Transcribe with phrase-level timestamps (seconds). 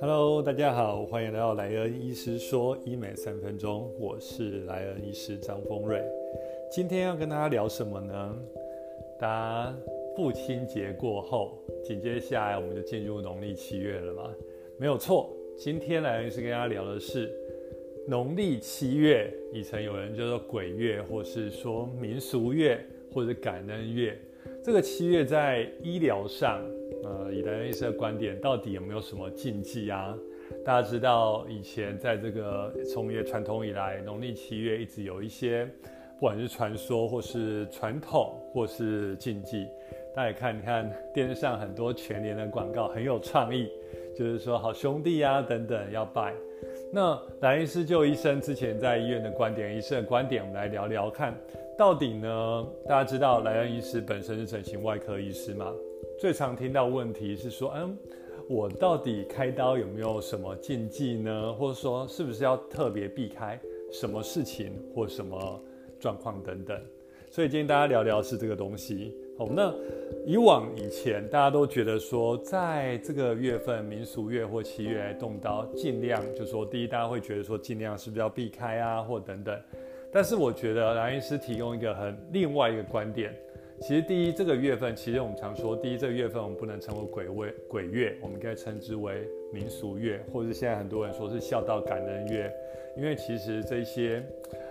[0.00, 6.02] Hello，大家好，欢迎来到莱恩医师说医美三分钟，我是莱恩医师张丰瑞。
[6.70, 8.38] 今天要跟大家聊什么呢？
[9.18, 9.74] 大家
[10.14, 14.34] 父亲节过后，紧接下来我们就进入农历七月了嘛？
[14.76, 17.32] 没有错，今天莱恩医师跟大家聊的是
[18.06, 24.18] 农历七月，以前有人叫做鬼月，或是说民俗月，或者感恩月。
[24.64, 26.58] 这个七月在医疗上。
[27.02, 30.16] 呃，以莱恩医师的观点，到底有没有什么禁忌啊？
[30.64, 35.66] 大家知道，以前在这个从业传统以来，农历七月一直有一些，
[36.18, 39.66] 不管是传说，或是传统，或是禁忌。
[40.14, 43.68] 大家看，你看电视上很多全年的广告很有创意，
[44.16, 46.32] 就是说好兄弟啊等等要拜。
[46.90, 51.34] 那莱恩医师就医生之前在医院的观点，医生的观点，我们来聊聊看，
[51.76, 52.66] 到底呢？
[52.86, 55.72] 大家知道莱恩医师本身是整形外科医师嘛？
[56.18, 57.96] 最常听到问题是说，嗯，
[58.48, 61.52] 我到底开刀有没有什么禁忌呢？
[61.54, 63.58] 或者说，是不是要特别避开
[63.92, 65.60] 什么事情或什么
[65.98, 66.80] 状况等等？
[67.28, 69.12] 所以今天大家聊聊是这个东西。
[69.36, 69.74] 好，那
[70.24, 79.58] 以往以前大家都觉得说，在这个月份民俗月或七月来动刀，尽量就说第一，大家会觉得说尽量是不是要避开啊，或等等。
[80.14, 83.34] 但是我觉得蓝医师提供一个很另外一个观点。
[83.80, 92.48] 其实第一，这个月份，其实我们常说，第一这个月份我们不能称为鬼位鬼月，我们应该称之为民俗月，或者是现在很多人说是孝道感恩月，
[92.96, 94.22] 因为其实这些，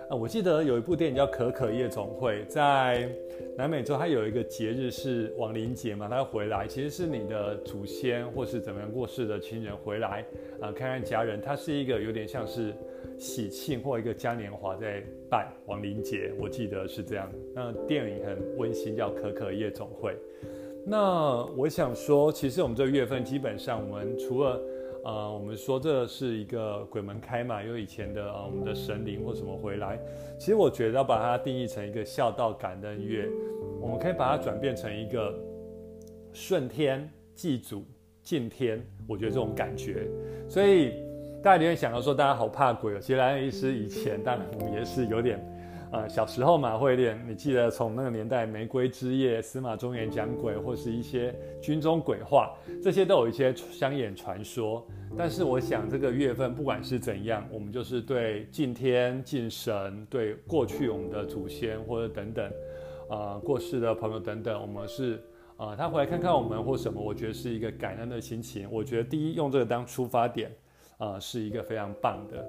[0.08, 3.08] 啊，我记得有一部电影叫《可可夜总会》，在
[3.56, 10.24] 南美洲，它有一个节日是亡灵节嘛，它回来，其实是你的祖先或是怎么样过世的亲人回来
[10.60, 12.74] 啊，看看家人，它是一个有点像是。
[13.16, 17.30] 喜庆或一个嘉年华在拜亡灵节，我记得是这样。
[17.54, 20.10] 那电影很温馨，叫《可可夜总会》。
[20.84, 24.60] 那我想说，其实我们这个月份基本上，我们除了
[25.04, 30.00] 呃，我们说这是一个鬼门开嘛，因为以前的呃我们的神灵或什么回来。
[30.38, 33.28] 其实我觉得要把它定义成一个孝道感恩月，
[33.80, 35.38] 我们可以把它转变成一个
[36.32, 37.84] 顺天祭祖
[38.22, 40.08] 敬天，我觉得这种感觉，
[40.48, 40.92] 所以。
[41.44, 42.98] 大家你会想到说，大家好怕鬼哦。
[42.98, 45.38] 其实莱恩医师以前，当然我们也是有点，
[45.94, 47.24] 呃，小时候嘛会练。
[47.24, 51.32] 你记得从那个年代，《玫瑰之夜》、司马中原讲鬼，或是一些
[51.62, 54.84] 军中鬼话，这些都有一些乡野传说。
[55.16, 62.50] 但是我想，这个月份不管是怎样，我们就是对敬天敬神，对过去我们的祖先或者等等，
[63.08, 65.22] 呃，过世的朋友等等，我们是
[65.58, 68.68] 呃，他回来看看我们或什么，我觉得是一个感恩的心情。
[68.68, 70.50] 我觉得第一，用这个当出发点。
[70.96, 72.48] 啊，是一个非常棒的。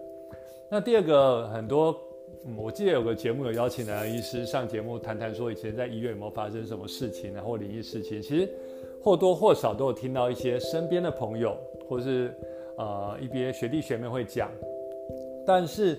[0.70, 2.00] 那第二个，很多，
[2.58, 8.22] 我记得有个节目有邀请男医师上节目谈谈，说以前在医院有没有发生什么事情，然后灵异事情。
[8.22, 8.50] 其实
[9.02, 12.34] 或多或少都有听到一些身边的朋友，或是
[12.78, 14.52] 呃一些学弟学妹会讲。
[15.46, 15.98] 但是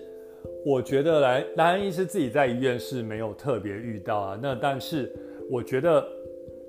[0.64, 4.38] 我觉得来男医师自己在医院是没有特别遇到啊。
[4.40, 5.12] 那但是
[5.50, 6.06] 我觉得。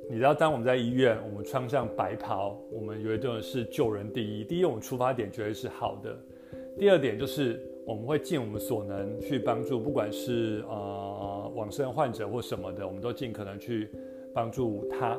[0.09, 4.45] 你知道，当我们在医院，我们穿上白袍，我们有一种是救人第一。
[4.45, 6.11] 第一，我们出发点绝对是好的；
[6.79, 13.89] 第二点就是我们会尽我们所能去帮助，不管是呃往生患者或什么的，我们都尽可能去
[14.33, 15.17] 帮助他。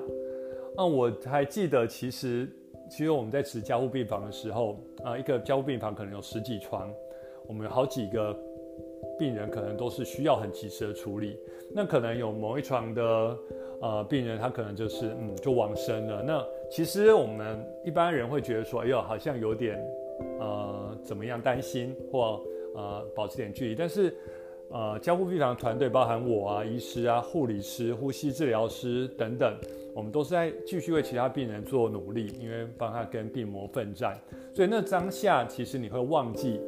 [0.77, 2.47] 那我还记得，其实
[2.91, 6.93] 其实我们在持加护病房的时候，啊，一个加护病房可能有十几床，
[7.47, 8.37] 我们有好几个
[9.19, 11.39] 病人可能都是需要很及时的处理。
[11.75, 13.37] 那可能有某一床的。
[13.81, 16.21] 呃，病人他可能就是嗯，就往生了。
[16.21, 19.81] 那其实我们一般人会觉得说，哎呦，好像有点
[20.41, 22.43] 呃怎么样担心或
[22.75, 23.75] 呃保持点距离。
[23.75, 24.15] 但是
[24.71, 29.56] 呃，交互病房团队包含我啊、医师啊、护理师、呼吸治疗师等等，
[29.95, 34.19] 我们都是在继续为其他病人做努力，因为帮他跟病魔奋战。
[34.53, 36.61] 所以那当下其实你会忘记，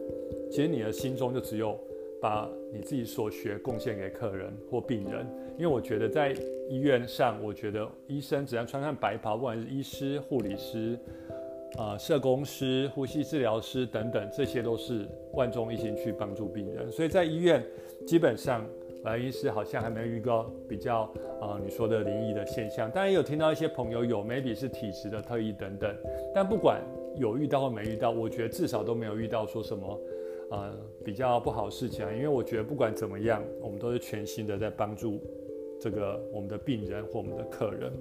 [0.50, 1.78] 其实你的心中就只有。
[2.22, 6.36] 把你自己所学贡献给客人或病人，因为我觉得在
[6.68, 10.98] 医院上，我觉得医生只要穿上白袍，不管是医师、护理师、
[11.78, 16.90] 啊社工师、呼吸治疗师等等，这些都是万众一心去帮助病人。
[16.90, 17.64] 所以在医院，
[18.06, 18.66] 基本上
[19.04, 21.02] 来医师好像还没有遇到比较
[21.40, 25.94] 啊你说的灵异的现象，当然也有听到一些朋友有，maybe 是体质的特异等等。
[26.34, 26.82] 但不管
[27.16, 30.00] 有遇到或没遇到，我觉得至少都没有遇到说什么。
[30.52, 35.20] 呃，比较不好事情啊，因为我觉得不管怎么样，我们都是全心的在帮助
[35.80, 37.92] 这个我们的病人或我们的客人。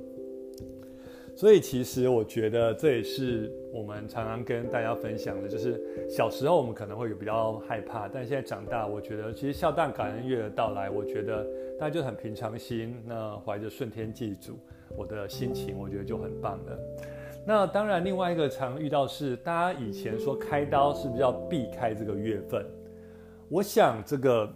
[1.39, 11.47] 所以其实我觉得这也是我们常常跟大家分享的，就是小时候我们可能会有比较害怕，但现在长大，我觉得其实孝诞感恩月的到来，我觉得
[11.79, 14.59] 大家就很平常心，那怀着顺天祭祖
[14.97, 16.77] 我的心情，我觉得就很棒了。
[17.47, 22.65] 那当然，另外一个常遇到是，大家以前说开刀是不是要避开这个月份？
[23.47, 24.53] 我想这个，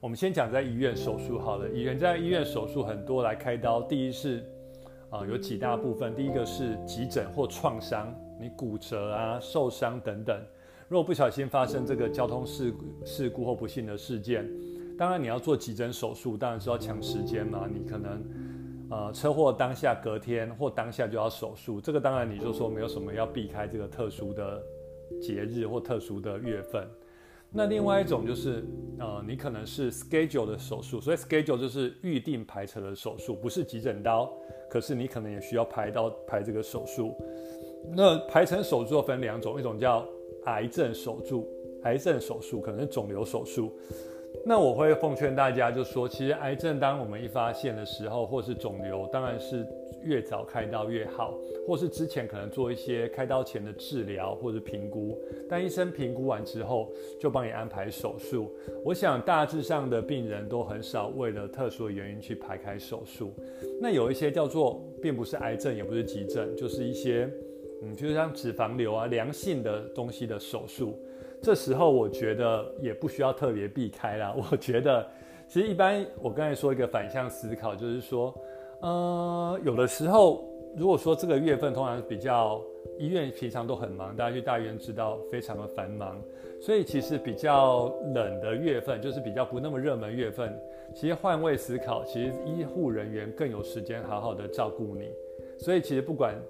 [0.00, 1.68] 我们先讲在医院手术好了。
[1.68, 4.42] 以前在医院手术很多来开刀，第一是。
[5.10, 6.14] 啊，有几大部分。
[6.14, 10.40] 第一个是急诊或创伤，你骨折啊、受伤等等。
[10.88, 12.72] 如果不小心发生这个交通事
[13.04, 14.48] 事故或不幸的事件，
[14.96, 17.68] 当然你要做急诊手术，当然是要抢时间嘛。
[17.72, 18.24] 你可能
[18.90, 24.62] 呃车祸当下隔天或当下就要手术，这个当然你就说没有什么要避开这个特殊的
[25.20, 26.88] 节日或特殊的月份。
[27.50, 28.62] 那另外一种就是，
[28.98, 34.30] 呃，你可能是 schedule 的手术，所以 schedule 就是预定排程的手术，不是急诊刀，
[34.68, 37.14] 可是你可能也需要排到排这个手术。
[37.94, 40.06] 那排成手术分两种，一种叫
[40.44, 41.48] 癌症手术，
[41.84, 43.72] 癌症手术可能是肿瘤手术。
[44.44, 49.66] 那我会奉劝大家，就说其实癌症当我们一发现的时候，或是肿瘤，当然是。
[50.04, 51.36] 越早开刀越好，
[51.66, 55.20] 或是之前可能做一些开刀前的治疗或者评估，
[55.50, 56.88] 但医生评估完之后
[57.18, 58.48] 就帮你安排手术。
[58.84, 63.34] 我想大致上的病人都很少为了特殊的原因去排开手术。
[63.80, 67.28] 那有一些叫做并不是癌症也不是急症，就是一些
[67.82, 70.96] 嗯，就是像脂肪瘤啊良性的东西的手术。
[71.42, 74.34] 这时候我觉得也不需要特别避开啦。
[74.50, 75.06] 我觉得
[75.46, 78.34] 其实一般我刚才说一个反向思考，就是说。
[78.80, 80.44] 呃，有的时候，
[80.76, 82.62] 如果说这个月份通常比较
[82.96, 86.16] 医院平常都很忙，大家去大医院知道非常的繁忙，
[86.60, 90.56] 所以其实比较冷的月份，就是比较不那么热门月份，
[90.94, 95.10] 其实换位思考，其实医护人员更有时间好好的照顾你。
[95.58, 96.40] 所以其实不管，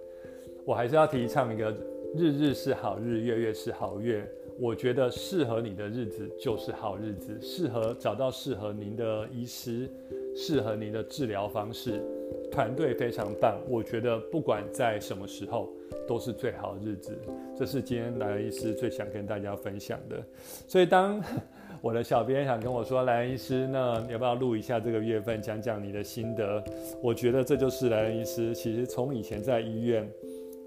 [0.67, 1.75] 我还是要提倡一个
[2.15, 4.31] 日日是好日，月月是好月。
[4.59, 9.89] 我觉得适合你的日子就是好日子，适合找到适合您的医师，
[10.35, 12.03] 适合您的治疗方式。
[12.51, 15.69] 团队非常棒，我觉得不管在什么时候
[16.07, 17.17] 都是最好的日子。
[17.57, 20.23] 这是今天莱恩医师最想跟大家分享的。
[20.67, 21.23] 所以当
[21.81, 26.63] 我的小编想跟我说，莱恩医师，那要不要录一下这个月份，讲讲你的心得？
[27.03, 28.55] 我觉得这就是莱恩医师。
[28.55, 30.11] 其实从以前在医院，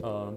[0.04, 0.36] 嗯，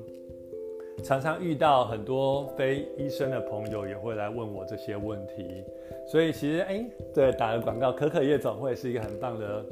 [1.05, 5.63] 常常遇到很多非医生的朋友也会来问我这些问题。
[6.07, 6.85] 所以其实，哎，
[7.15, 9.65] 对，打个广告，可可夜总会是一个很棒的。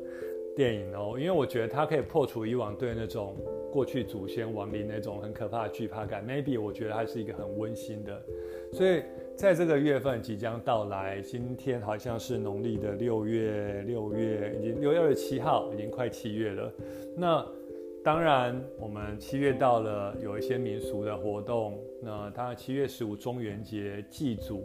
[0.55, 3.35] 电影哦，因为我觉得它可以破除以往对那种
[3.73, 6.23] 过去祖先亡灵那种很可怕的惧怕感。
[6.29, 8.23] Maybe 我觉得它是一个很温馨的，
[8.71, 9.03] 所以
[9.35, 16.71] 在这个月份即将到来，今天好像是农历的六月，六月已经六月二十七号，已经快七月了。
[17.17, 17.43] 那
[18.05, 21.79] 当然，我们七月到了，有一些民俗的活动。
[22.03, 24.65] 那当然，七月十五中元节祭祖，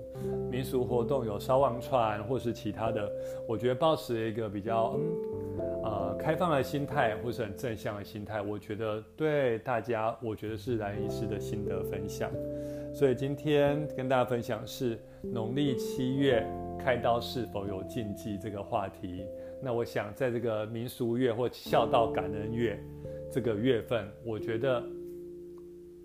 [0.50, 3.07] 民俗活动有烧旺串或是其他的。
[3.48, 12.31] 我觉得保持一个比较嗯呃开放的心态，或是很正向的心态，我觉得对大家，我觉得是蓝医师的心得分享。
[12.92, 16.44] 所以今天跟大家分享是农历七月
[16.80, 19.24] 开刀是否有禁忌这个话题。
[19.62, 22.80] 那我想在这个民俗月或孝道感恩月。
[23.30, 24.81] 这个月份，我觉得，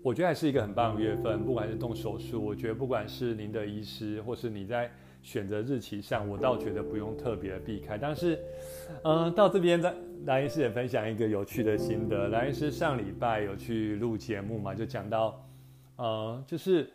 [0.01, 1.41] 我觉得还是一个很棒的月份。
[1.45, 4.91] 不管是动手术，我觉得不管是您的医师，或是你在
[5.21, 7.97] 选择日期上，我倒觉得不用特别避开。
[7.97, 8.37] 但是，
[9.03, 9.95] 嗯，到这边，在
[10.25, 12.27] 蓝医师也分享一个有趣的心得。
[12.27, 15.47] 蓝医师上礼拜有去录节目嘛，就讲到，
[15.95, 16.89] 呃，就是。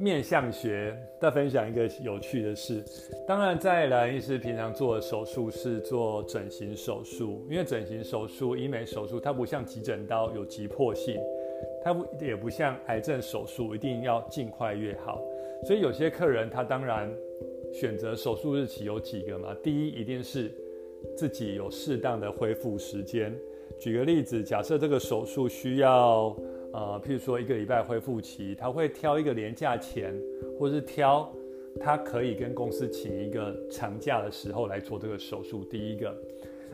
[0.00, 2.82] 面相学再分享一个有趣的事，
[3.28, 11.18] 当然在蓝医师平常做的手术是做整形手术，因为整形手术、医美手术它不像急诊刀有急迫性，
[11.84, 15.20] 它不也不像癌症手术一定要尽快越好，
[15.66, 17.12] 所以有些客人他当然
[17.70, 20.50] 选择手术日期有几个嘛，第一一定是
[21.14, 23.36] 自己有适当的恢复时间，
[23.78, 26.34] 举个例子，假设这个手术需要。
[26.72, 30.14] 呃，譬如说一个礼拜恢复期，他会挑一个年假前，
[30.58, 31.28] 或是挑
[31.80, 35.64] 他可以跟公司请一个长假的时候来做这个手术。
[35.64, 36.14] 第一个，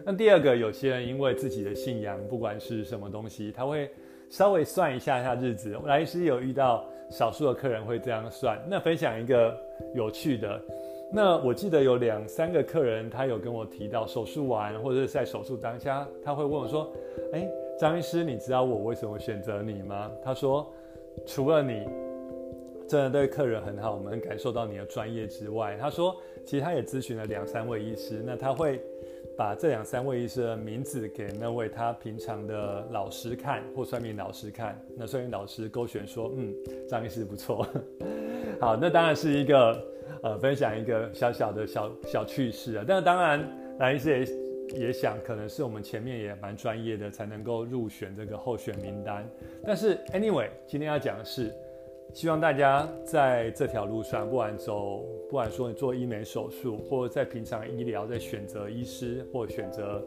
[0.05, 3.91] 那第二个，有些人因为自己的信仰，不管是什么东西，他会
[4.29, 5.79] 稍微算一下下日子。
[5.83, 8.59] 我来是有遇到少数的客人会这样算。
[8.69, 9.59] 那分享一个
[9.95, 10.61] 有趣的，
[11.11, 16.93] 那我记得有两三个客人，他有跟我提到手术完或者是在手术当下，他会问我说
[17.33, 20.11] ：“哎。”张医师，你知道我为什么选择你吗？
[20.25, 20.73] 他说，
[21.27, 21.87] 除了你
[22.89, 28.81] 真的对客人很好，我们感受到你的专业之外，他说，其实他也咨询了两三位医师，那他会
[29.37, 34.81] 把这两三位医师的名字给那位他平常的老师看，或算命老师看。
[34.97, 36.55] 那算命老师勾选说：“嗯，
[36.89, 37.67] 张医师不错。
[38.59, 39.85] ”好，那当然是一个
[40.23, 42.85] 呃分享一个小小的小小趣事啊。
[42.89, 43.47] 但是当然，
[43.79, 44.25] 蓝医师也
[44.75, 49.29] 也想，可能是我们前面也蛮专业的，才能够入选这个候选名单。
[49.65, 51.53] 但是 anyway，今天要讲的是。
[52.15, 60.03] 希望大家在这条路上，不管走，不管说你做医美手术，或者在平常医疗在选择医师或选择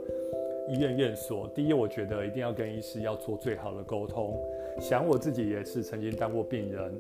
[0.70, 4.34] 医院院所，第一，我觉得一定要跟医师要做最好的沟通。
[4.80, 6.92] 想我自己也是曾经当过病人，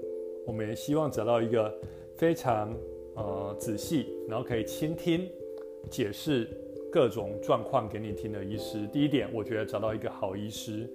[0.45, 1.73] 我们也希望找到一个
[2.17, 2.71] 非常
[3.15, 5.27] 呃仔细，然后可以倾听、
[5.89, 6.47] 解释
[6.91, 8.87] 各种状况给你听的医师。
[8.87, 10.89] 第一点，我觉得找到一个好医师，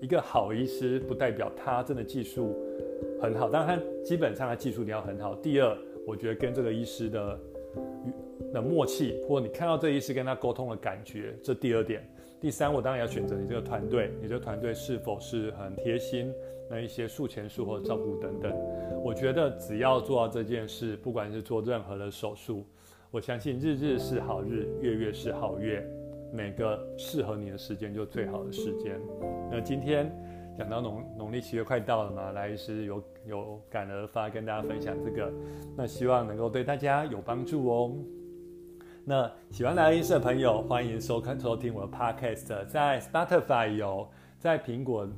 [0.00, 2.56] 一个好医师不代表他真的技术。
[3.20, 5.34] 很好，但他基本上他技术一定要很好。
[5.36, 5.76] 第二，
[6.06, 7.40] 我觉得跟这个医师的
[8.52, 12.06] 的默契，或你看到这医师跟他沟通的感觉，这第二点。
[12.40, 16.30] 第三，我当然要选择你这个团队，你这个团队是否是很贴心，
[16.68, 18.52] 那一些术前术或照顾等等。
[19.02, 22.66] 我觉得只要做到这件事，不管是做任何的手术，
[23.14, 25.88] 我相信日日是好日，月月是好月，
[26.32, 29.00] 每个适合你的时间就最好的时间。
[29.48, 30.12] 那今天。
[30.56, 35.32] 讲到农农历七月快到了嘛，来医师有有感而发跟大家分享这个，
[35.76, 37.92] 那希望能够对大家有帮助哦。
[39.04, 45.08] 那喜欢来医师的朋友，欢迎收看收听我的 podcast，在 Spotify 有，在苹果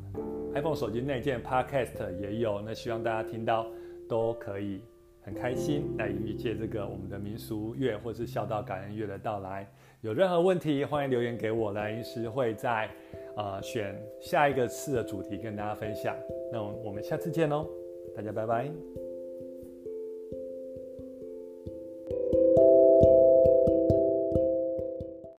[0.54, 3.66] iPhone 手机内建 podcast 也有，那希望大家听到
[4.08, 4.80] 都可以
[5.26, 9.68] 很开心来迎接这个我们的民俗月或是孝道感恩月的到来。
[10.00, 12.88] 有任何问题，欢迎留言给我，来临时会在。
[13.36, 16.16] 呃，选下一个次的主题跟大家分享，
[16.50, 17.68] 那我们下次见喽，
[18.16, 19.05] 大家拜拜。